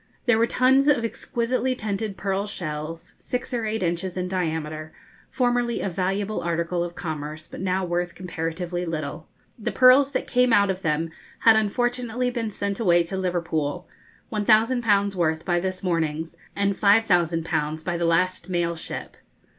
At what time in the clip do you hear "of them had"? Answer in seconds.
10.71-11.55